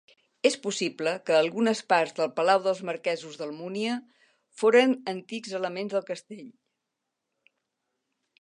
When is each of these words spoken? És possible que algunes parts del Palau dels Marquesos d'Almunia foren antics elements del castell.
És 0.49 0.55
possible 0.61 1.11
que 1.29 1.35
algunes 1.39 1.81
parts 1.93 2.15
del 2.21 2.31
Palau 2.39 2.63
dels 2.69 2.81
Marquesos 2.89 3.37
d'Almunia 3.41 3.99
foren 4.63 4.97
antics 5.15 5.55
elements 5.63 5.97
del 5.97 6.09
castell. 6.11 6.49